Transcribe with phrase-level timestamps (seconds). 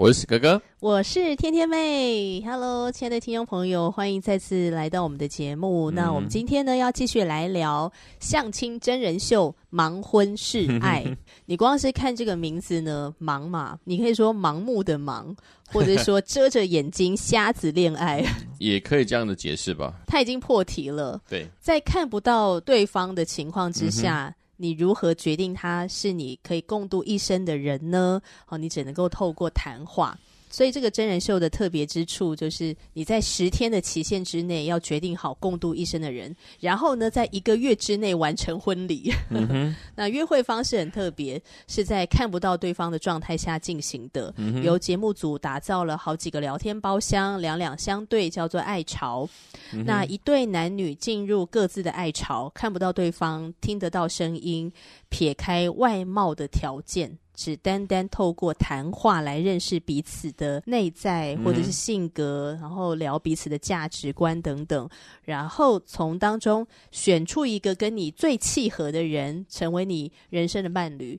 [0.00, 2.40] 我是史哥哥，我是天天妹。
[2.40, 5.90] Hello，亲爱的听众朋友，欢迎再次来到我们的节目。
[5.90, 11.04] 嗯、那我们今天呢，要继续来聊相亲真人秀《盲婚试爱》。
[11.44, 15.36] 你光是看这个名字呢，盲嘛，你可以说盲目的盲，
[15.66, 18.24] 或者说遮着眼睛瞎子恋爱，
[18.58, 19.92] 也可以这样的解释吧。
[20.06, 21.20] 他已经破题了。
[21.28, 24.28] 对，在看不到对方的情况之下。
[24.28, 28.20] 嗯你如何决定他是你可以共度一生的人呢？
[28.46, 30.18] 哦，你只能够透过谈话。
[30.50, 39.12] 所以这个真人秀的特别之处就是，你在十天的期限之内要决定好共度一生的人，然后呢，在一个月之内完成婚礼。
[39.30, 44.34] 嗯、 那约会方式很特别，是在看不到对方的状态下进行的。
[44.36, 49.28] 嗯、由节目组打造了好几个聊天包厢，两两相对，叫做爱巢。
[49.72, 54.72] 嗯、那一对男女进入各自的爱巢，看不到对方，听得到声音，
[55.08, 57.16] 撇开外貌的条件。
[57.40, 64.86] 只单单透过谈话来认识彼此的内在或者是性格，嗯、然后聊彼此的价值观等等，
[65.22, 71.18] 然后从当中选出一个跟你最契合的人，成为你人生的伴侣。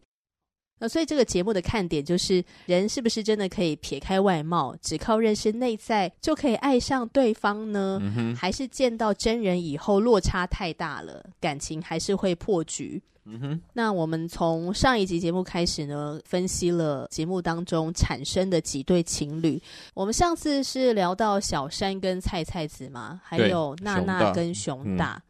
[0.77, 7.99] 那所以这个节目的看点就是，人是不是真的可以撇开外貌，只靠认识内在就可以爱上对方呢？
[7.99, 13.02] 嗯、还是见到真人以后落差太大了，感情还是会破局？
[13.25, 19.61] 嗯哼，那我们从上一集节目开始呢，分析了节目当中产生的几对情侣。
[19.93, 25.14] 我们上次是聊到小山跟菜菜子嘛，还有娜娜跟熊大。
[25.14, 25.21] 嗯、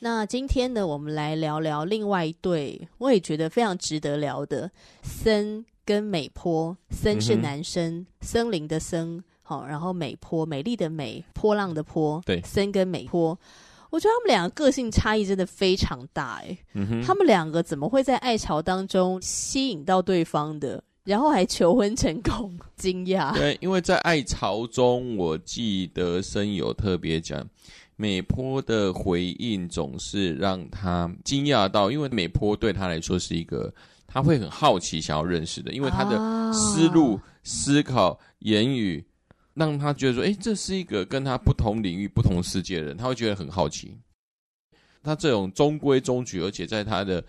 [0.00, 4.68] 那今天呢，我们来聊聊另外一对，我也觉得非常值得聊的
[5.02, 6.76] 森跟美坡。
[6.90, 12.20] 森是男生，嗯、森林的森，好，然后美坡，美丽的美，波浪的波。
[12.26, 13.38] 对，森跟美波。
[13.96, 22.54] 我觉得他们两个个性差异真的非常大哎，嗯，他们两个怎么会在爱巢当中吸引到对方的，然后还求婚成功？
[22.76, 23.32] 惊讶。
[23.40, 27.42] 对，因为在爱巢中，我记得森有特别讲，
[27.96, 33.72] 美波的回应总是让他惊讶到，因为美波对他来说是一个
[34.06, 39.02] 他会很好奇想要认识的，因为他的思路、啊、思考、言语。
[39.56, 43.98] 让他觉得说，哎，这是一个跟他不同领域、不同世界的人，他会觉得很好奇。
[45.02, 47.24] 他这种中规中矩，而且在他的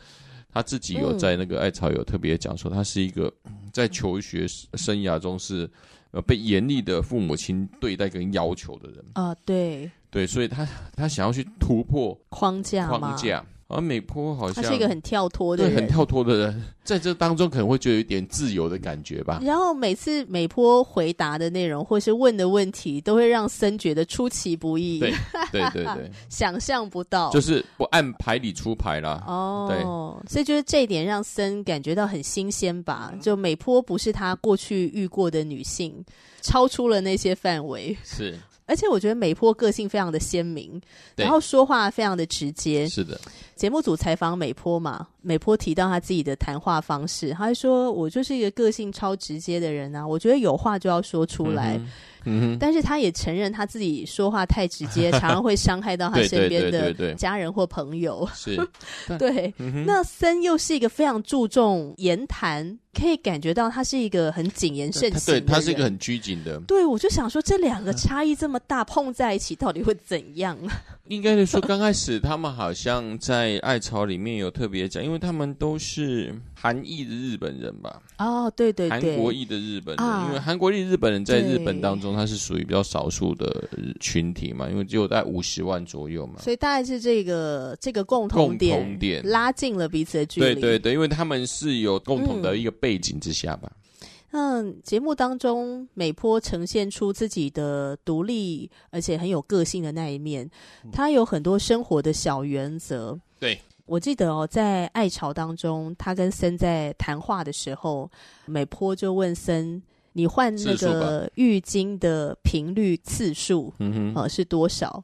[0.52, 3.34] 他自己有在那个艾草有特别讲说，他是一个
[3.72, 5.70] 在求学生涯中是
[6.12, 13.46] 呃被严厉的父母亲对待跟要求的人啊，对对，所以他他想要去突破框架框架。
[13.68, 19.42] 而美坡好像他是一个很跳脱的人，对，很跳脱的人，在这当中可能会觉得有点自由的感觉吧。
[19.44, 25.12] 然后每次美坡回答的内容或是问的问题，都会让森觉得出其不意，对
[25.52, 29.22] 对对对， 想象不到，就是不按牌理出牌啦。
[29.28, 33.14] 哦，对，所以就是这一点让森感觉到很新鲜吧。
[33.22, 35.94] 就美坡不是他过去遇过的女性，
[36.42, 37.98] 超出了那些范围。
[38.04, 38.40] 是。
[38.68, 40.80] 而且我觉得美波个性非常的鲜明，
[41.16, 42.88] 然后说话非常的直接。
[42.88, 43.20] 是的，
[43.56, 51.78] 节目组采访美波嘛，美波提到他自己的谈话方式，他还说：“我就是一个个性超直接的人啊，我觉得有话就要说出来。
[51.78, 51.88] 嗯”
[52.30, 58.28] 嗯，但是他也承认他自己说话太直接， 常常会伤害到他身边的家人或朋友。
[58.36, 58.58] 是，
[59.18, 59.54] 对。
[59.86, 65.40] 那森又是一个非常注重言谈，可以感觉到他是一个很谨言慎行的。
[65.40, 66.60] 对，他是一个很拘谨的。
[66.62, 70.58] 对，我就想说，这两个差异这么大，碰在一起到底会怎样？
[71.08, 78.02] 应该是说，刚开始他们好像在爱巢里面有特别讲，因为他们都是韩裔的日本人吧？
[78.18, 83.70] 哦，对对对，韩国裔的日本人，啊、因为韩国裔日本人在日本当中，他是属于比较少数的
[84.02, 90.56] 群体嘛，因为只有在五十万左右嘛，所以大概是这个这个共同点，共同点拉近了彼此的距离。
[90.56, 93.72] 对对对，因为他们是有共同的一个背景之下吧。
[93.74, 93.82] 嗯
[94.30, 100.48] 那节目当中，美波呈现出自己的独立而且很有个性的那一面。
[100.92, 103.18] 他有很多生活的小原则。
[103.40, 108.12] 对，我记得哦，在爱巢当中，他跟森在谈话的时候，
[108.46, 109.82] 美波就问森
[110.12, 115.02] ：“你换那个浴巾的频率次数，嗯哼，呃，是多少？”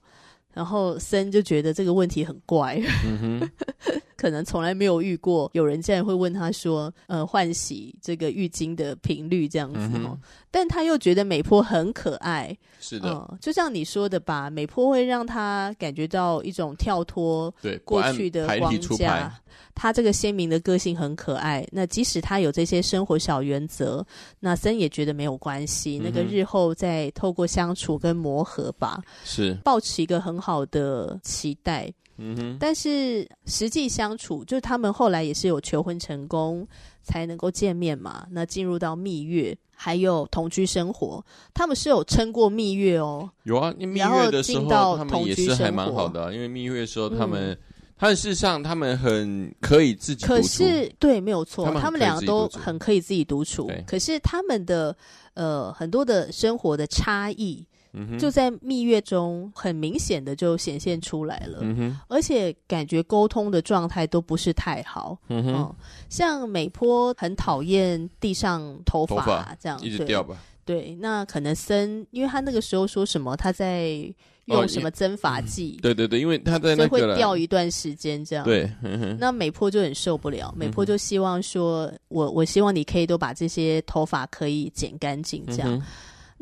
[0.53, 3.51] 然后森就觉得这个问题很怪，嗯哼，
[4.23, 10.11] 可能从来没有遇过有人竟然会问他说，呃，换洗这个浴巾的频率这样子哦。
[10.13, 19.37] 嗯、但他又觉得美波很可爱，是的、呃，就像你说的吧，美波会让他感觉到一种跳脱对过去的框架。
[19.75, 21.67] 他这个鲜明的个性很可爱。
[21.69, 24.05] 那即使他有这些生活小原则，
[24.39, 25.99] 那森也觉得没有关系。
[25.99, 31.91] 嗯、那个日后再透过相处跟磨合吧，是抱持一个很好的期待。
[32.17, 32.57] 嗯哼。
[32.59, 36.67] 但是实际相处，就是他们后来也是有求婚成功
[37.01, 38.25] 才能够见面嘛。
[38.31, 41.23] 那进入到蜜月，还有同居生活，
[41.53, 43.29] 他们是有撑过蜜月哦。
[43.43, 47.57] 有啊，蜜月的时候他们也是还蛮好的、啊，因为蜜月的时候他们、嗯。
[47.95, 50.25] 但事实上，他们很可以自己。
[50.25, 53.71] 可是，对，没有错，他们两个都很可以自己独处。
[53.87, 54.93] 可是，他们的
[55.35, 61.59] 呃很多的生活的差异，嗯、就在蜜月中很明显的就显现出来了。
[61.61, 65.17] 嗯、而且，感觉沟通的状态都不是太好。
[65.29, 65.75] 嗯哼，嗯
[66.09, 70.37] 像美坡很讨厌地上头发、啊、这样一直掉吧。
[70.65, 74.13] 对，那可能森，因为他那个时候说什么，他在。
[74.47, 75.81] 用什么增发剂、哦嗯？
[75.83, 78.43] 对对对，因为他在那个会掉一段时间这样。
[78.43, 78.69] 对，
[79.17, 80.53] 那美波就很受不了。
[80.53, 85.81] 美波就希望说，嗯、我我希望你可以都把这些头发可以剪干净这样。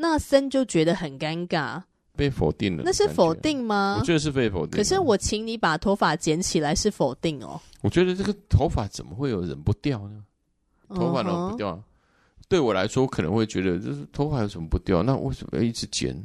[0.01, 1.81] 嗯、那森就觉得很尴尬，
[2.15, 2.83] 被否定了。
[2.83, 3.97] 那是否定吗？
[3.99, 4.77] 我觉得是被否定。
[4.77, 7.61] 可是我请你把头发剪起来是否定哦？
[7.81, 10.23] 我觉得这个头发怎么会有人不掉呢？
[10.89, 11.81] 头发怎么不掉？Uh huh.
[12.49, 15.01] 对我来说，可能会觉得就是头发有什么不掉？
[15.03, 16.21] 那为什么要一直剪？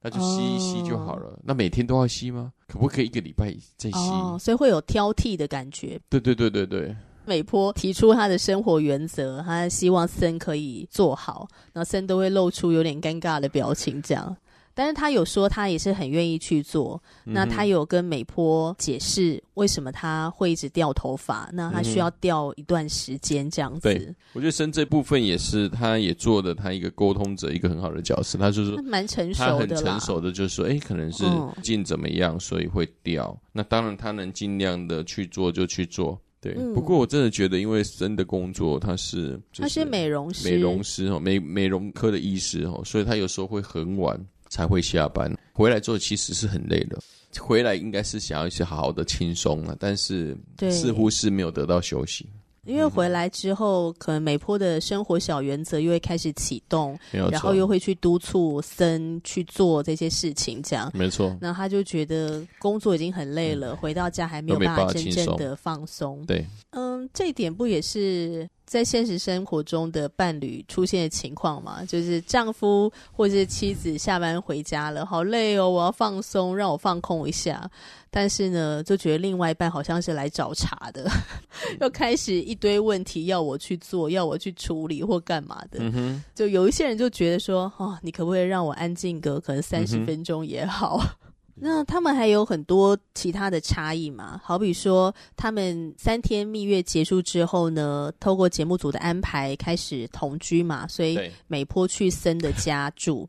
[0.00, 1.30] 那就吸一吸就好了。
[1.30, 1.38] Oh.
[1.42, 2.52] 那每天都要吸吗？
[2.68, 6.00] 可不可以一个礼拜再吸？Oh, 所以会有挑剔的感觉。
[6.08, 6.96] 对对对对对。
[7.26, 14.36] 美波提出他的生活原则，他希望森可以做好，然后森都会露出有点尴尬的表情，这样。
[14.78, 23.80] 但是他有说他也是很愿意去做，嗯、那他有跟美波解释为什么他会一直掉头发，那他需要掉一段时间这样子。
[23.80, 28.38] 对，我觉得森这部分也是，他也做的他一个沟通者，一个很好的角色。
[28.38, 31.24] 他就是蛮成熟的，他很成熟的，就是说，哎，可能是
[31.62, 33.34] 近怎么样，所以会掉。
[33.34, 36.20] 嗯、那当然他能尽量的去做就去做。
[36.46, 44.18] 对，嗯、不过我真的觉得，因为森的工作他是他是美容师，美容师哦，美美容科的医师哦，所以他有时候会很晚。
[44.48, 46.96] 才会下班，回来之后其实是很累的。
[47.36, 50.38] 回来应该是想要一些好好的轻松了，但是
[50.70, 52.24] 似乎是没有得到休息。
[52.66, 60.90] 因为回来之后，可能美坡的生活小原则又会开始启动，然后又会去督促森去做这些事情，这样。
[60.92, 61.36] 没错。
[61.40, 66.24] 那他就觉得工作已经很累了，嗯、回到家还没有办法真正的放松。
[66.26, 71.84] 对，嗯，这一点不也是在现实生活中的伴侣出现的情况嘛？
[71.84, 77.70] 就是丈夫或者是妻子下班回家了，好累哦，我要放松，让我放空一下。
[78.10, 81.08] 但是呢，就觉得另外一半好像是来找茬的，
[81.80, 85.78] 又开始一堆问题要我去做，要我去处理或干嘛的。
[85.80, 91.00] 嗯、就有一些人就觉得说，哦，你可不可以让我安静个可能三十分钟也好？
[91.00, 91.25] 嗯
[91.58, 94.38] 那他们还有很多其他的差异嘛？
[94.44, 103.26] 好比说，他们三天蜜月结束之后呢，透过节目组的安排开始同居嘛，所以美坡去森的家住，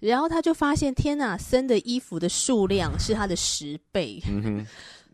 [0.00, 4.20] 然后他就发现，天哪，森的衣服的数量是他的十倍。
[4.28, 4.66] 嗯哼，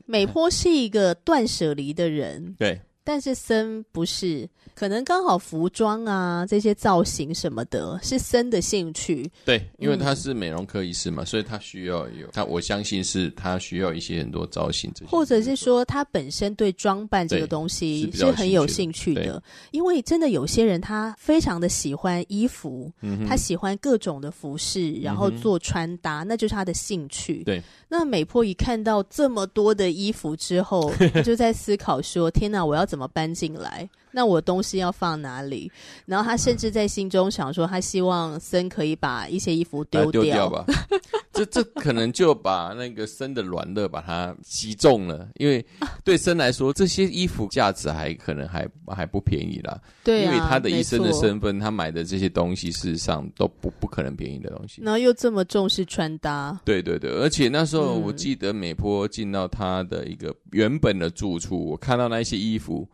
[0.07, 4.49] 美坡是一个断舍离的人，对，但是森不是。
[4.75, 9.31] 可能刚好服装啊，这些造型什么的，是森的兴趣。
[9.45, 19.41] 对，因为他是美容科医师嘛，嗯、所以他需要有他，我相信是他需要一些很多造型这些，或者是说他本身对装扮这个东西是很有兴趣的。
[19.71, 27.45] 因为真的有些人他非常的喜欢衣服，嗯、他喜欢各种的服饰，然后做穿搭，嗯、那就是他的兴趣。
[27.45, 27.63] 对，
[27.97, 33.89] 那美波一看到这么多的衣服之后， 他就在思考说：天哪，我要怎么搬进来？
[34.11, 35.71] 那我东西要放哪里？
[36.05, 40.65] 然后他甚至在心中想说，他希望森可以把一些衣服丢掉，丢掉吧。
[41.35, 45.65] 这这可能就把那个生的软肋把它击中了，因为
[46.05, 49.81] 对生来说，这些衣服价值还可能还还不便宜啦。
[50.03, 54.81] 对啊，因为他的医生的身份，他买的这些东西事实上都不不可能便宜的东西。
[54.83, 62.89] 然后又这么重视穿搭，对对对，而且那时候我记得美波进到他的一个原本的住处，我看到那些衣服。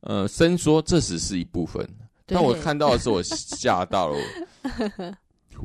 [0.00, 1.84] 呃，生说这只是一部分，
[2.26, 4.16] 但我看到的时候，我吓到了。
[4.62, 5.16] 我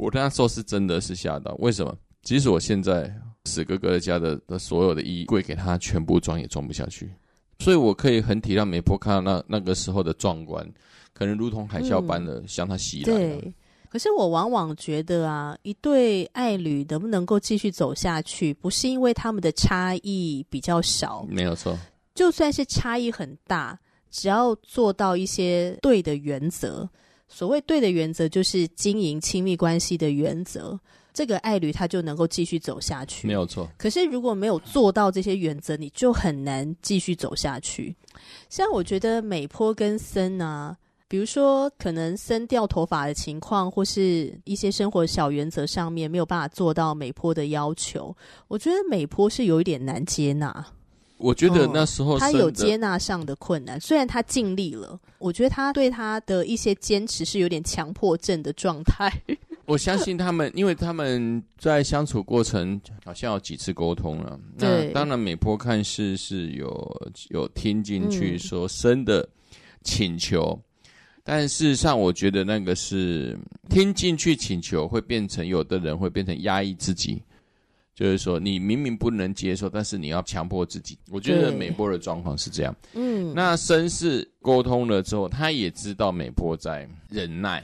[0.09, 1.95] 跟他说是真的是吓到，为什么？
[2.23, 3.11] 即使我现在
[3.45, 7.11] 史哥哥家的的所有的衣柜给他全部装也装不下去，
[7.59, 10.67] 所以我可以很体谅美波看到那那个时候的壮观，
[11.13, 13.05] 可能如同海啸般的向他袭来。
[13.05, 13.53] 对
[13.89, 21.77] 可是我往往觉得啊，一对爱侣能不能够继续走下去，不是因为他们的差异比较少，没有错。
[22.15, 23.77] 就算是差异很大，
[24.09, 26.89] 只要做到一些对的原则，
[27.33, 30.77] 所谓对的原则，就是经营亲密关系的原则，
[31.13, 33.67] 这个爱侣他就能够继续走下去，没有错。
[33.77, 37.95] 可是如果没有做到这些原则，你就很难继续走下去。
[38.49, 40.75] 像我觉得美坡跟森啊，
[41.07, 48.15] 比如说可能森掉头发的情况，或是一些生活小原则上面没有办法做到美坡的要求，
[48.49, 50.65] 我觉得美坡是有一点难接纳。
[51.21, 59.11] 我觉得那时候、哦、他有接纳上的困难，虽然他尽力了，我觉得他对他的一些坚持是有点强迫症的状态。
[59.65, 64.37] 我相信他们，因为他们在相处过程好像有几次沟通了。
[64.57, 69.25] 对那当然，美波看似是有有听进去说生的
[69.83, 70.91] 请求，嗯、
[71.23, 73.37] 但事实上，我觉得那个是
[73.69, 77.21] 听进去请求会变成有的人会变成压抑自己。
[77.93, 80.97] 就是说，你明明不能接受，但是你要强迫自己。
[81.09, 82.75] 我觉得美波的状况是这样。
[82.93, 87.63] 嗯，那绅士沟通了之后，他也知道美波在忍耐，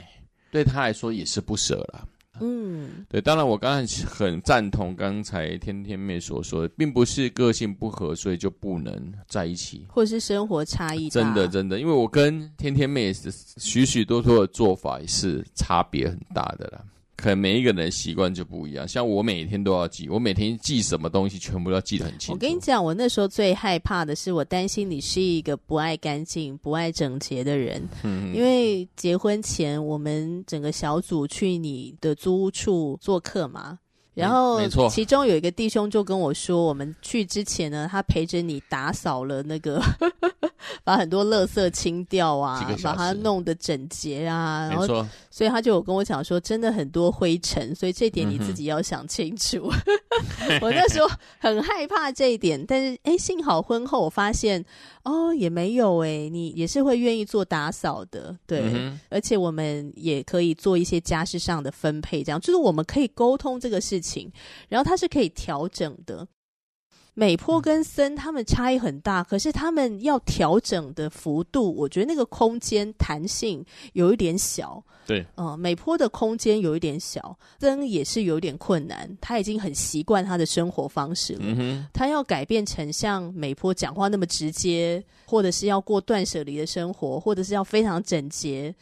[0.50, 2.08] 对他来说也是不舍了。
[2.40, 3.20] 嗯，对。
[3.20, 11.08] 当然，我刚才很赞同刚才天天妹所说的，并不是个性不合，所以就不能在一起，或是生活差异。
[11.10, 16.84] 真的，真的，因为我跟天天妹是许许多多的做法也是差别很大的啦。
[17.20, 22.32] 可能每一个人的习惯就不一样，像我每天都要记，我每天记什么东西，全部都要记得很清楚。
[22.32, 27.82] 我跟你讲，我那时候最害怕的是，我担心你是一个不爱干净、不爱整洁的人。
[28.04, 33.80] 嗯，因为结婚前，我们整个小组去你的租屋处做客嘛。
[34.14, 39.80] 然后，没错，其中有一个弟兄就跟我说，我们去之前呢，他陪着你打扫了那个，
[40.84, 44.68] 把很多垃圾清掉啊，把它弄得整洁啊。
[44.70, 44.86] 然后，
[45.30, 49.70] 所以他就有跟我讲说，真的很多灰尘，所以这点你自己要想清楚。
[50.48, 54.64] 嗯、 我那时候很害怕这一点，但是哎，幸好婚后我发现。
[55.04, 64.30] 哦，也没有哎，你也是会愿意做打扫的，对，嗯、而且我们也可以做一些家事上的分配，这样就是我们可以沟通这个事情，
[64.68, 66.28] 然后它是可以调整的。
[67.18, 74.80] 美坡跟森他们差异很大，可是他们要调整的幅度，我觉得那个空间弹性有一点小。
[75.04, 79.10] 对，嗯，美坡的空间有一点小，森也是有点困难。
[79.20, 88.72] 他已经很习惯他的生活方式了，嗯、他要改变成像美坡讲话那么直接，或者是要过断舍离的生活，或者是要非常整洁，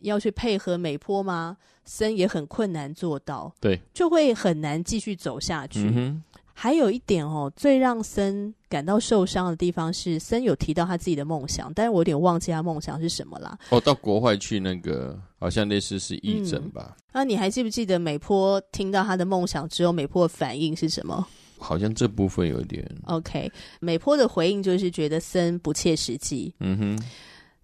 [0.00, 1.56] 要去配合美坡吗？
[1.86, 5.90] 森也很困难做到，对，就会很难继续走下去。
[5.94, 6.22] 嗯
[6.58, 13.58] 还有一点哦，最让森感到受伤的地方是，森有提到他自己的梦想，但是我有点忘记他梦想是什么啦。
[13.68, 16.96] 哦，到国外去那个，好像类似是义诊吧？
[17.12, 21.26] 那、嗯啊、你还记不记得美波听到他的梦想之后，美波的反应是什么？
[21.58, 23.52] 好像这部分有点 OK。
[23.78, 26.54] 美波的回应就是觉得森不切实际。
[26.60, 27.04] 嗯哼，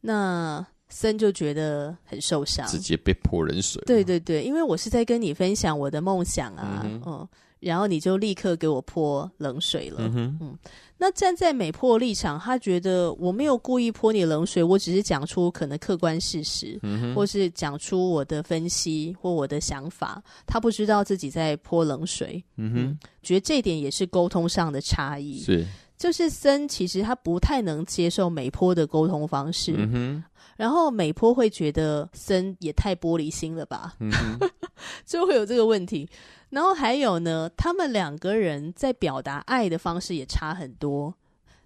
[0.03, 3.83] 那森就觉得很受伤，直接被泼冷水。
[3.87, 7.29] 对对对，因为我是在跟你分享我的梦想啊，嗯，嗯。
[7.63, 9.99] 然后你就立刻给我泼冷水了。
[10.01, 10.59] 嗯哼，嗯，
[10.99, 20.23] 那站在美波立场，他觉得我没有故意泼你冷水，我只是讲出可能客观事实，嗯哼，或是讲出我的分析或我的想法。
[20.45, 22.43] 他不知道自己在泼冷水。
[22.57, 25.41] 嗯哼，嗯，觉得这点也是沟通上的差异。
[25.41, 25.65] 是，
[25.97, 29.75] 就是森其实他不太能接受美坡的沟通方式。
[29.77, 30.25] 嗯哼，
[30.57, 33.95] 然后美坡会觉得森也太玻璃心了吧？
[34.01, 34.51] 嗯哼，
[35.07, 36.09] 就会有这个问题。
[36.53, 41.13] 然后还有呢，他们两个人在表达爱的方式也差很多。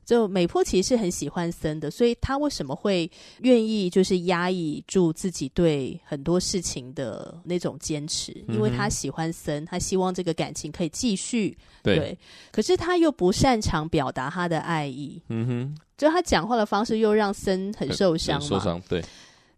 [0.05, 8.31] 就美波其实是很喜欢森的，所以他为什么会愿意就是压抑住自己对很多事情的那种坚持？
[8.47, 11.59] 嗯、因为他喜欢森，他希望这个感情可以继续。
[11.83, 12.19] 对，对，
[12.53, 15.21] 可是他又不擅长表达他的爱意。
[15.29, 18.47] 嗯哼，就他讲话的方式又让森很受伤嘛。
[18.47, 19.05] 受伤，对。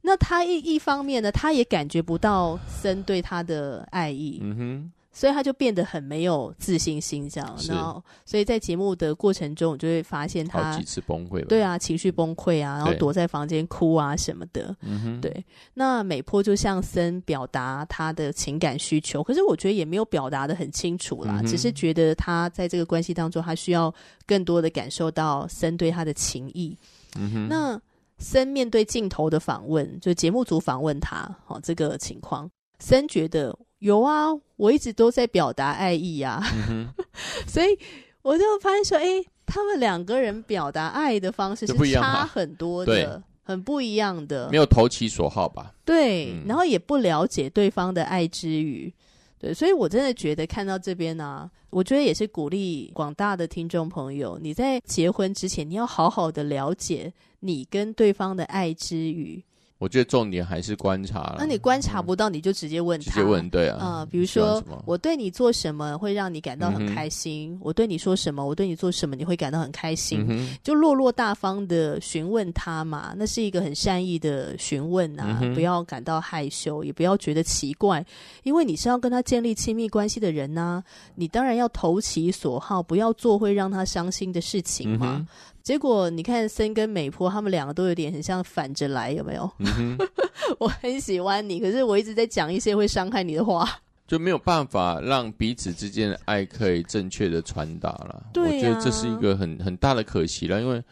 [0.01, 4.39] 那他一一方面呢，他也感觉不到森对他的爱意。
[4.41, 4.93] 嗯哼。
[5.19, 14.77] 所以他就变得很没有自信心，这样，然后，所以在节目的过程中，我就会发现他好几次崩溃，对啊，情绪崩溃啊，然后躲在房间哭啊什么的，
[15.21, 15.45] 对，对。
[15.75, 23.93] 那美波就向森表达他的情感需求，可是我觉得也没有表达的很清楚啦，嗯、只是觉得他在这个关系当中，他需要
[24.25, 26.79] 更多的感受到森对他的情意。
[27.17, 27.49] 嗯哼。
[27.49, 27.81] 那
[28.19, 32.49] 森面对镜头的访问，就节目组访问他，哦，这个情况，
[32.79, 33.59] 森觉得。
[33.79, 36.89] 有啊，我一直都在表达爱意啊，嗯、
[37.47, 37.79] 所以
[38.23, 43.23] 我就发现说，哎，他们两个人表达爱的方式是差很多的。
[43.49, 45.73] 很不一样的，没有投其所好吧？
[45.83, 48.93] 对，嗯、然后也不了解对方的爱之语，
[49.39, 59.43] 对，所以我真的觉得看到这边呢、啊，我觉得也是鼓励广大的听众朋友，你在结婚之前，你要好好的了解你跟对方的爱之语。
[59.79, 61.37] 我觉得重点还是观察了。
[61.39, 63.05] 那你观察不到，你就直接问他。
[63.05, 63.79] 直接问，对啊。
[63.79, 67.53] 啊、呃，比如说，我对你做什么会让你感到很开心？
[67.53, 70.27] 嗯、我对你说什么，我对你做什么你会感到很开心？
[70.29, 78.05] 嗯、就落落大方的询问他嘛，那是一个很善意的询问啊，嗯、不要感到害羞，也不要觉得奇怪，
[78.43, 85.25] 因为你是要跟他建立亲密关系的人呐、啊，你当然要投其所好，不要做会让他伤心的事情嘛。
[85.69, 89.53] 嗯结果你看森跟美波他们两个都有点很像反着来，有没有？
[89.59, 89.99] 嗯、
[90.59, 93.69] 我很喜欢你，可是我一直在讲一些会伤害你的话，
[94.07, 98.31] 就没有办法让彼此之间的爱可以正确的传达了。
[98.33, 100.83] 对啊、我觉得这是一个很很大的可惜了，因为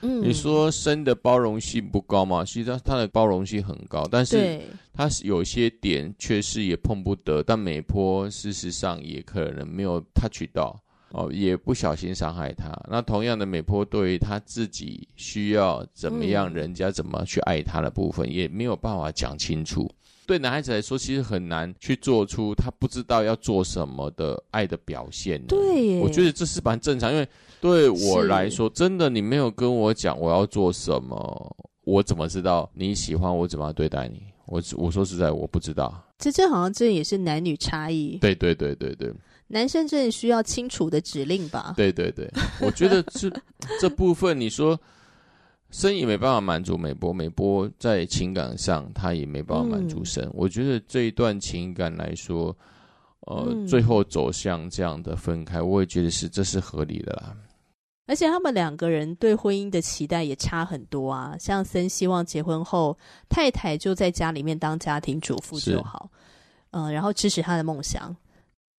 [0.00, 4.62] 你说森的包容性不高嘛，其实他的包容性很高，但是
[4.94, 10.74] 他有些点确实也碰不得，但美波事实上也可能没有 touch 到。
[11.12, 12.72] 哦，也不小心伤害他。
[12.90, 19.90] 那同样的，美波对于他自己需要怎么样，人家怎么去爱他的部分，嗯、也没有办法讲清楚。
[20.24, 25.44] 对男孩子来说，其实很难去做出他不知道要做什么的爱的表现。
[25.46, 27.28] 对，我觉得这是蛮正常，因为
[27.60, 34.22] 对我来说，真的你没有跟我讲我要做什么，我怎么知道你喜欢我怎么对待你？
[34.46, 35.92] 我我说实在，我不知道。
[36.18, 38.16] 这这好像这也是男女差异。
[38.18, 39.12] 对对对对对。
[39.52, 41.74] 男生真的需要清楚的指令吧？
[41.76, 42.26] 对对对，
[42.62, 43.30] 我觉得这
[43.78, 44.80] 这部分你说，
[45.70, 50.24] 森也没办法满足美波，美波在情感上他也没办法满足森。
[50.24, 52.56] 嗯、我觉得这一段情感来说，
[53.26, 57.36] 呃，嗯、最后走向这样的分开，我也觉得是这是合理的啦。
[58.06, 62.96] 而且他们两个人对婚姻的期待也差很多啊，像森希望结婚后
[63.28, 66.10] 太太就在家里面当家庭主妇就好，
[66.70, 68.16] 嗯、呃，然后支持他的梦想。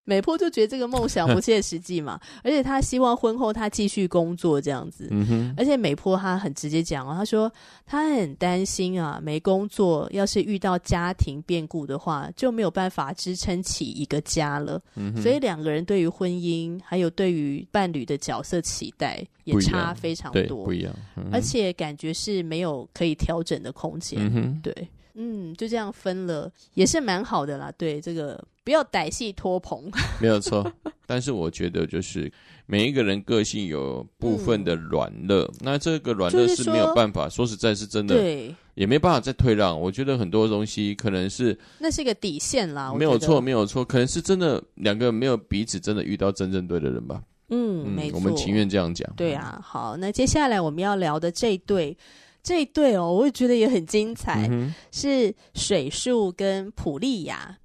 [0.05, 5.07] 美波就觉得这个梦想不 切实际嘛，而且他希望婚后他继续工作这样子。
[5.11, 5.53] 嗯。
[5.57, 7.51] 而且美波他很直接讲哦，他说
[7.85, 14.81] 他很担心啊，没工作要是遇到家庭变故的话，就没有办法支撑起一个家了。
[14.95, 15.15] 嗯。
[15.21, 20.93] 所以两个人对于婚姻还有对于伴侣的角色期待也差非常多，不一样。
[21.15, 24.19] 嗯、而且感觉是没有可以调整的空间。
[24.33, 24.59] 嗯。
[24.61, 24.73] 对。
[25.15, 27.71] 嗯，就这样分了，也是蛮好的啦。
[27.77, 30.71] 对，这个不要歹戏拖棚， 没有错。
[31.05, 32.31] 但是我觉得，就是
[32.65, 37.29] 每一个人个性有部分的软弱，嗯、那这个软弱是没有办法。
[37.29, 39.79] 说，说实在，是真的，对，也没办法再退让。
[39.79, 42.91] 我觉得很多东西可能是那是一个底线啦。
[42.97, 47.21] 没有错，没有错，可能是真的两个没有彼此真的遇到真正对的人吧。
[47.49, 49.07] 嗯，没错，我们情愿这样讲。
[49.15, 51.95] 对啊，好，那接下来我们要聊的这一对。
[52.43, 57.57] 这一对哦，我也觉得也很精彩，嗯、是水树跟普利亚。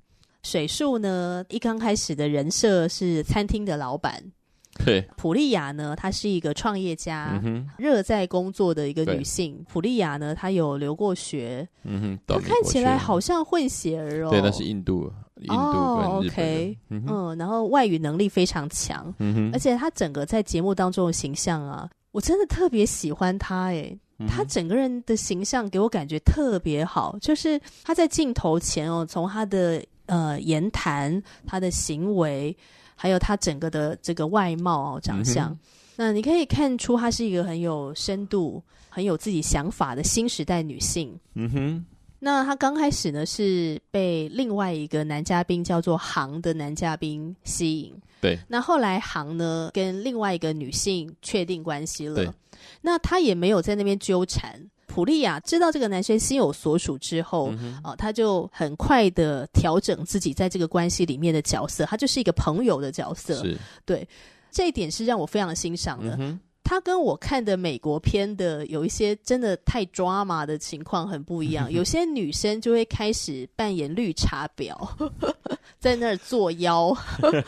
[0.45, 4.23] 水树呢，一刚开始的人设是餐厅的老板，
[4.85, 5.07] 对。
[5.17, 7.43] 普利亚呢，她是一个创业家，
[7.77, 9.63] 热、在工作的一个女性。
[9.69, 14.31] 普利亚呢，她有留过学，嗯哼，她看起来好像混血儿哦。
[14.31, 15.55] 对，那是印度，印度。
[15.55, 23.99] OK，嗯，嗯，然后外语能力非常强，嗯哼，而且她整个在节目当中的形象啊，我真的特别喜欢她，诶。
[24.27, 32.57] 他整个人的形象给我感觉特别好，就是他在镜头前哦，从他的呃言谈、他的行为，
[32.97, 35.59] 还有他整个的这个外貌哦长相，嗯、
[35.97, 41.17] 那你可以看出她是一个很有深度、很有自己想法的新时代女性。
[41.35, 41.85] 嗯哼，
[42.19, 52.35] 那他刚开始呢是被另外一个男嘉宾叫做航的男嘉宾吸引，对，那后来航呢跟另外一个女性确定关系了。
[52.81, 54.61] 那他也没有在那边纠缠。
[54.87, 63.37] 普利亚知道这个男生心有所属之后，嗯哼，啊，他就很快的调整自己在这个关系里面的角色，他就是一个朋友的角色。
[63.45, 64.09] 是，对，
[64.51, 66.17] 这一点是让我非常欣赏的。
[66.19, 71.71] 嗯哼，他跟我看的美国片的有一些真的太 drama 的情况很不一样。
[71.73, 74.77] 有些女生就会开始扮演绿茶婊，
[75.81, 76.97] 在那儿作妖，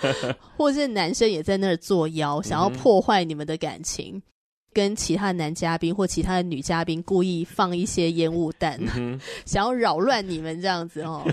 [0.57, 4.23] 或者是男生也在那儿作妖，想要破坏你们的感情。
[4.73, 11.27] 跟其他男嘉宾或其他的女嘉宾故意放一些烟雾弹，嗯、想要扰乱你们这样子哦。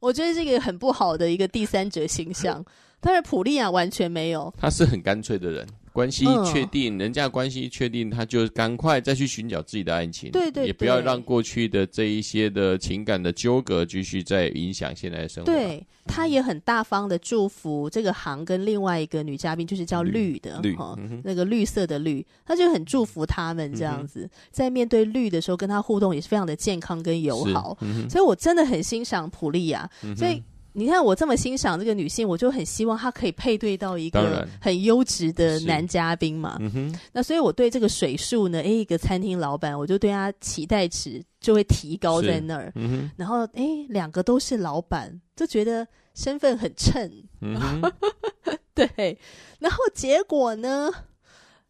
[0.00, 2.64] 我觉得这个很不好的一个第三者形象。
[3.00, 5.64] 但是普利亚完全没有，他是很干脆的人。
[5.92, 15.50] 关系确定，嗯、人家关系确定，他就赶快再去寻找自己的爱情，对，对对，也不要让过去的这一些的情感的纠葛继续在影响现在的生活。
[15.50, 20.76] 对，他也很大方的祝福这个行跟另外一个女嘉宾，就是叫绿的绿，
[21.24, 30.42] 那个绿色的绿，他就很祝福他们这样子，嗯、在面对绿的时候跟他互动也是非常的健康跟友好，嗯、所以我真的很欣赏普利亚，嗯、所以。
[30.72, 36.56] 你看我这么欣赏这个女性，我就很希望她可以配对到一个很优质的男嘉宾嘛。
[36.60, 42.72] 嗯、那所以我对这个水树呢，诶，一个餐厅老板，我就对他期待值就会提高在那儿。
[42.76, 47.10] 嗯、然后诶，两个都是老板，就觉得身份很称。
[47.40, 47.82] 嗯、
[48.74, 49.18] 对，
[49.58, 50.90] 然后结果呢，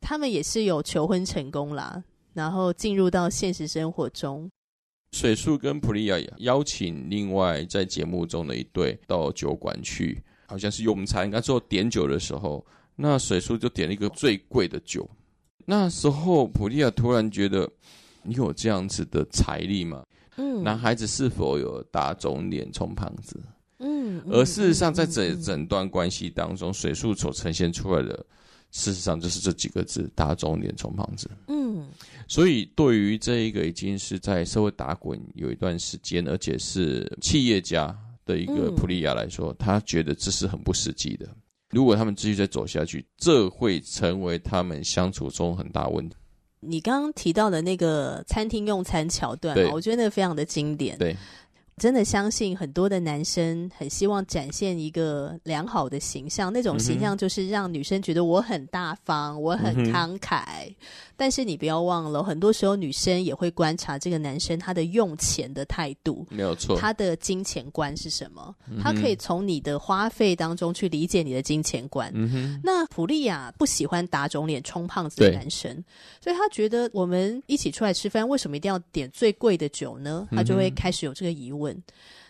[0.01, 2.03] 他们也是有求婚成功啦，
[2.35, 4.51] 然后进入到现实生活中。
[5.13, 11.29] 水树跟普利亚邀请另外在节目中的一对到酒馆去，好像是用餐。
[11.31, 15.09] 那时候点酒的时候，那水树就点了一个最贵的酒。
[15.67, 17.69] 那时候普利亚突然觉得，
[18.23, 20.05] 你有这样子的财力吗？
[20.37, 23.39] 嗯，男孩子是否有打肿脸充胖子？
[23.79, 28.27] 嗯，而事实上，在整整段关系当中，水树所呈现出来的。
[28.71, 31.31] 事实上就是这几个字：打肿脸充胖子。
[31.49, 31.87] 嗯，
[32.29, 41.29] 所以对于这一个已经是在社会打滚有一段时间，而且是企业家的一个普利亚来说，嗯，他觉得这是很不实际的。
[41.71, 46.17] 如果他们继续再走下去，这会成为他们相处中很大问题。
[46.61, 50.99] 你刚刚提到的那个餐厅用餐桥段，我觉得那个非常的经典。
[50.99, 51.17] 对。
[51.81, 60.69] 真的相信很多的男生很希望展现一个良好的形象，那种形象就是让女生觉得我很大方，我很慷慨。
[60.69, 60.75] 嗯
[61.21, 66.79] 但是你不要忘了，很多时候女生也会观察这个男生他的用钱的态度，没有错。
[66.79, 68.55] 他的金钱观是什么？
[68.71, 72.11] 嗯、他可以从你的花费当中去理解你的金钱观。
[72.15, 75.85] 嗯、那普利亚不喜欢打肿脸充胖子的男生，
[76.23, 80.27] 所以他觉得我们一起出来吃饭，为什么一定要点最贵的酒呢？
[80.31, 81.70] 他就会开始有这个疑问。
[81.75, 81.83] 嗯、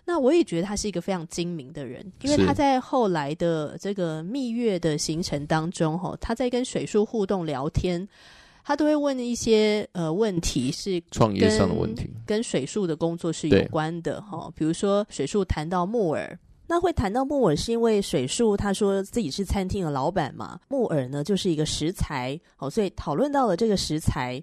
[0.05, 8.09] 那我也觉得他是一个非常精明的人，因为他在后来的这个蜜月的行程当中，哈，他在跟水树互动聊天。
[8.63, 14.53] 他都会问一些呃问题，是创业上的问题，跟水树的工作是有关的哈。
[14.55, 24.41] 比如说水树谈到木耳，那会谈到木耳，是因为水树他说自己是餐厅的老板嘛，木耳呢就是一个食材哦，所以讨论到了这个食材。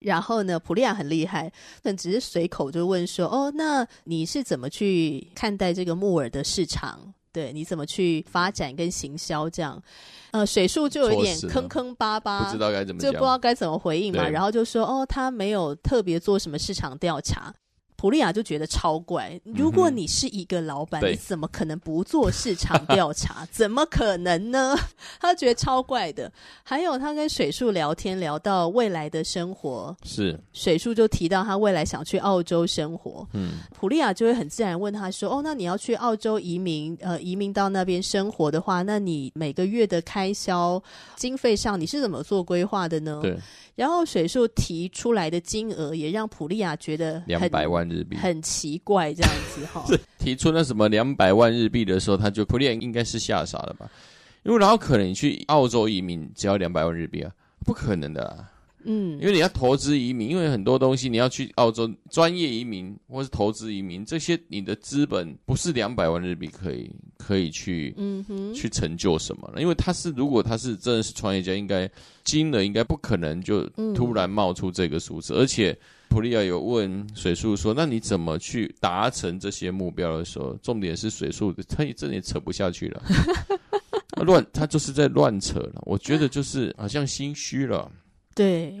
[0.00, 1.50] 然后呢，普利亚很厉害，
[1.82, 9.80] 但只是随口就问说：“哦，那你是怎么去看待这个木耳的市场？”对，你怎么去发展跟行销这样？
[10.30, 14.28] 呃，水树就有点坑坑巴巴，不知道该怎么，就不知道该怎么回应嘛。
[14.28, 17.52] 然后就说哦，他没有特别做什么市场调查。
[17.98, 19.38] 普利亚就觉得超怪。
[19.44, 23.44] 如果你是一个老板，嗯、你怎么可能不做市场调查？
[23.50, 24.76] 怎么可能呢？
[25.20, 26.32] 他觉得超怪的。
[26.62, 33.26] 还有，他跟水树聊天，聊到未来的生活，是水树就提到他未来想去澳洲生活。
[33.32, 36.96] 嗯，普利亚就会很自然问他说：“哦，那你要去澳洲移民？
[37.00, 40.80] 呃，移民到那边生活的话，那你每个月的开销
[41.16, 43.36] 经费上，你是怎么做规划的呢？”对。
[43.74, 49.84] 然后水树提出来的金额也让普利亚觉得两百万日币很奇怪，这样子哈。
[50.18, 53.90] 提出那什么两百万日币的时候，他就普利应该是吓傻了吧？
[54.44, 57.30] 因为然后可能你去澳洲移民只要两百万日币啊，
[57.64, 58.50] 不可能的啊。
[58.84, 69.60] 嗯，因为你要投资移民，因为很多东西你要去澳洲专业移民或是投资移民，这些你的资本不是两百万日币可以可以去嗯哼去成就什么了。
[69.60, 71.90] 因为他是如果他是真的是创业家，应该
[72.22, 75.34] 金额应该不可能就突然冒出这个数字。
[75.34, 75.76] 嗯、而且
[76.08, 83.02] 普利亚有问水树说：“那你怎么去达成这些目标的时候？”重点是水树他也真的扯不下去了，
[84.24, 85.82] 乱他就是在乱扯了。
[85.84, 87.90] 我觉得就是好像心虚了。
[88.34, 88.74] 对，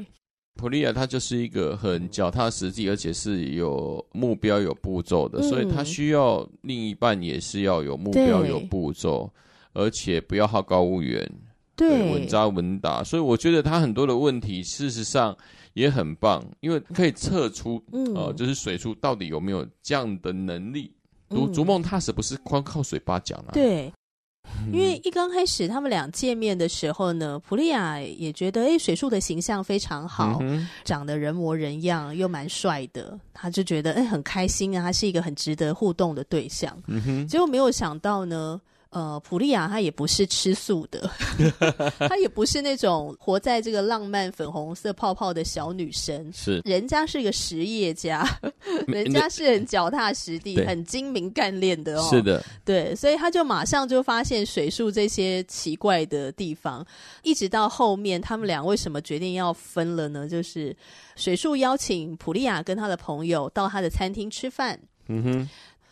[0.54, 9.30] 普利亚他就是一个很脚踏实地，而且是有目标、有步骤的，嗯、所以他需要另一半也是要有目标、有步骤，
[9.74, 11.30] 而且不要好高骛远，
[11.76, 13.04] 对，稳扎稳打。
[13.04, 15.36] 所以我觉得他很多的问题，事实上
[15.78, 20.92] 也很棒，因为可以测出，嗯、呃，就是水树到底有没有这样的能力。
[21.30, 23.92] 逐逐梦踏实不是光靠嘴巴讲啊，对。
[24.72, 36.74] 因为一刚开始他们俩见面的时候呢，普利亚也觉得，哎，水树的形象非常好，嗯、长得人模人样，又蛮帅的，他就觉得，哎，很开心啊，他是一个很值得互动的对象。
[36.86, 38.58] 嗯哼、结果没有想到呢，
[38.90, 41.10] 呃，普利亚她也不是吃素的，
[42.08, 48.26] 她也不是那种活在这个浪漫粉红色泡泡的小女生，是人家是一个实业家，
[48.88, 52.08] 人家是很脚踏实地、很精明干练的哦。
[52.08, 56.82] 是的，对，所以他就马上就发现水树这些奇怪的地方，
[57.22, 60.26] 一直到后面他们俩为什么决定要分了呢？
[60.26, 60.74] 就是
[61.14, 64.80] 水树邀请普利亚跟他的朋友到他的餐厅吃饭。
[65.08, 65.48] 嗯哼。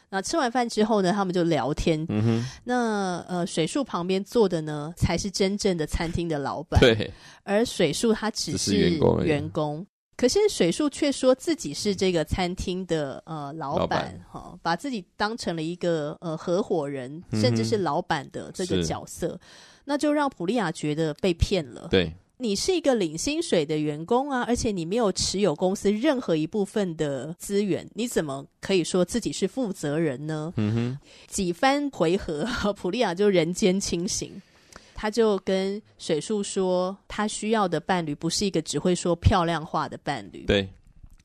[0.09, 2.05] 那吃完饭之后呢，他们就聊天。
[2.09, 2.47] 嗯哼。
[2.65, 6.81] 那呃，水树旁边坐的呢，才是真正的餐厅的老板。
[6.81, 7.11] 对。
[7.43, 9.87] 而水树他只是员工，员工。
[10.17, 19.41] 可是水树却说自己是这个餐厅的呃老板，哈、哦，把自己当成了一个呃合伙人，甚至是老板的这个角色，嗯、
[19.85, 21.89] 那就让普利亚觉得被骗了。
[21.91, 22.15] 对。
[22.39, 30.53] 你是一个领薪水的员工啊，而且你没有持有公司任何一部分的资源，你怎么可以说自己是负责人呢？
[30.57, 34.43] 嗯哼，几番回合，普利亚就人间清醒，
[34.95, 40.45] 他就跟水树说，他需要的伴侣不是一个只会说漂亮话的伴侣。
[40.47, 40.69] 对。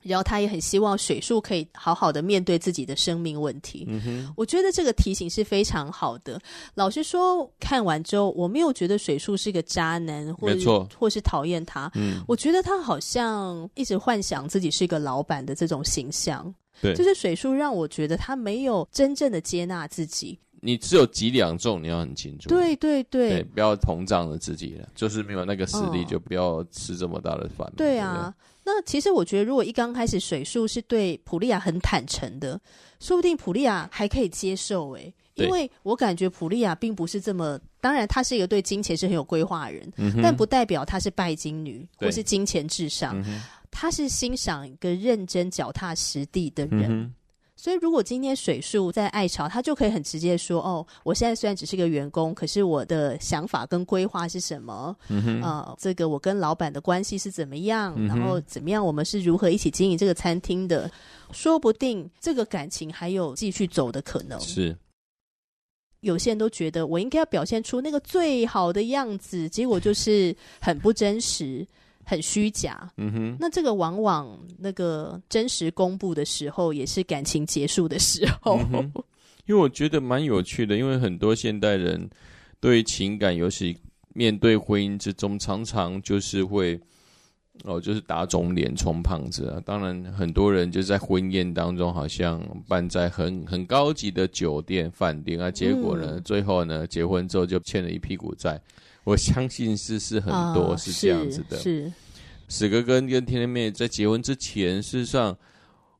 [0.02, 3.84] 然后他也很希望水树可以好好的面对自己的生命问题。
[3.88, 6.40] 嗯哼，我觉得这个提醒是非常好的。
[6.74, 11.90] 老实说，看完之后我没有觉得水树是个渣男，或者或是讨厌他。
[11.94, 16.52] 嗯，我觉得他好像一直幻想自己是一个老板的这种形象。
[16.80, 20.38] 对，就是水树让我觉得他没有真正的接纳自己。
[20.64, 22.48] 你只有几两重，你要很清楚。
[22.48, 24.88] 对对对，对，不要膨胀了自己了。
[24.94, 27.66] 就是没有那个实力，就不要吃这么大的饭。
[27.66, 27.72] 哦。
[27.76, 28.32] 对啊。
[28.64, 32.60] 那其实我觉得，如果一刚开始水树是对普利亚很坦诚的，
[33.00, 43.20] 说不定普利亚还可以接受诶，因为我感觉普利亚并不是这么，当然她是一个对金钱是很有规划的人，嗯、但不代表她是拜金女或是金钱至上，
[43.70, 46.86] 她、嗯、是欣赏一个认真脚踏实地的人。
[46.88, 47.14] 嗯
[47.62, 54.96] 所以，如果今天水树在爱巢，他就可以很直接说：“哦，我现在虽然只是个员工，可是我的想法跟规划是什么？
[55.06, 57.94] 嗯哼，呃，这个我跟老板的关系是怎么样？
[57.96, 58.84] 嗯、然后怎么样？
[58.84, 60.90] 我们是如何一起经营这个餐厅的？
[61.30, 64.40] 说不定这个感情还有继续走的可能。
[64.40, 64.76] 是，
[66.00, 71.64] 有些人都觉得我应该要表现出那个最好的样子，结果就是很不真实。”
[72.12, 78.60] 很虚假，嗯哼，那这个往往那个真实公布的时候，也是感情结束的时候。
[78.70, 78.92] 嗯、
[79.48, 82.06] 因为我觉得蛮有趣的，因为很多现代人
[82.60, 83.74] 对情感，尤其
[84.12, 86.78] 面对婚姻之中，常常就是会
[87.64, 89.58] 哦，就是打肿脸充胖子啊。
[89.64, 98.60] 当然，很多人就在婚宴当中，好像办在很很高级的酒店饭店啊，结果呢，嗯、最后呢，结婚之后就欠了一屁股债。
[99.04, 101.56] 我相信是是很多是这样子的。
[101.56, 101.92] 啊、是
[102.48, 105.36] 史哥哥跟天天妹在结婚之前，事实上，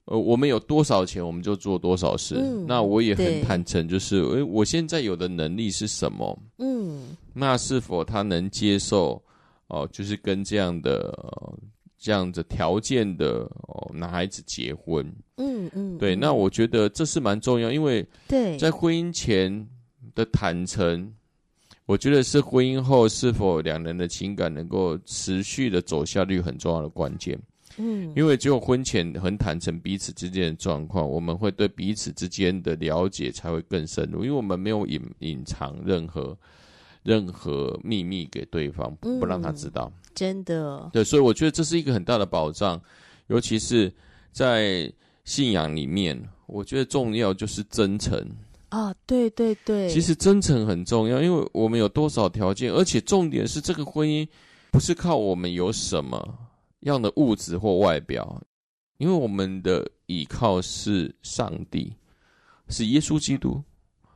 [0.05, 2.37] 呃，我们有多少钱，我们就做多少事。
[2.37, 6.39] 嗯、那我也很坦诚，就是，诶，我现在有的能力是什么？
[6.59, 9.23] 嗯，那是否他能接受？
[9.69, 11.59] 哦、呃，就是跟这样的、呃、
[11.99, 13.39] 这样子条件的
[13.69, 15.05] 哦、呃、男孩子结婚。
[15.39, 16.15] 嗯嗯，对。
[16.15, 19.67] 那我觉得这是蛮重要，因为对在婚姻前
[20.15, 21.13] 的坦诚。
[21.93, 27.39] 我觉得是婚姻后是否两人的情感能够持续的走下去很重要的关键。
[27.77, 36.35] 嗯，因为只有婚前很坦诚彼此之间的状况，我们会对彼此之间的了解才会更深入，因为我们没有隐隐藏任何
[37.03, 39.93] 任何秘密给对方，不让他知道。
[39.95, 40.89] 嗯，真的。
[40.95, 42.81] 对，所以我觉得这是一个很大的保障，
[43.27, 43.93] 尤其是
[44.33, 44.91] 在
[45.25, 48.19] 信仰里面，我觉得重要就是真诚。
[48.73, 54.27] 啊，对对对，其实真诚很重要，因为我们有多少条件，而且重点是这个婚姻
[54.71, 56.39] 不是靠我们有什么
[56.81, 58.43] 样的物质或外表，
[58.97, 61.93] 因为我们的依靠是上帝，
[62.71, 63.63] 是耶稣基督，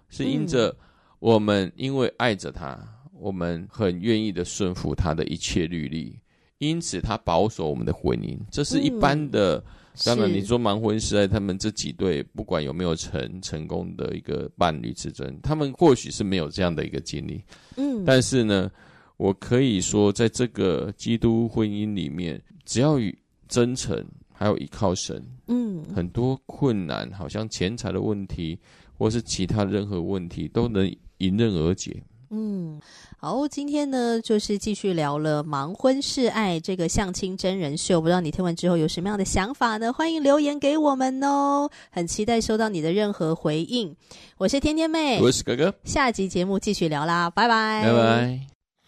[0.09, 0.75] 是因着
[1.19, 6.19] 我们因为爱着他，我们很愿意的顺服他的一切律例，
[6.57, 9.63] 因此他保守我们的婚姻，这是一般的。
[10.05, 17.43] 当然，你说盲婚试爱，他们这几对不管有没有成成功的一个伴侣之争，他们或许是没有这样的一个经历。
[17.77, 18.71] 嗯，但是呢，
[19.17, 23.17] 我可以说，在这个基督婚姻里面，只要与
[23.49, 28.59] 真诚，还有依靠神，嗯，很多困难，好像钱财的问题，
[28.99, 30.87] 或是其他任何问题，都能
[31.19, 32.03] 迎刃而解。
[32.31, 32.81] 嗯，
[33.19, 39.93] 好，今天呢就是继续聊了《盲婚试爱》这个相亲真人秀，不知道你听完之后有什么样的想法呢？
[39.93, 43.95] 欢迎留言给我们哦，很期待收到你的任何回应。
[44.39, 47.93] 我是天天妹，我是哥哥，下集节目继续聊啦，拜拜，拜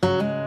[0.01, 0.38] 拜。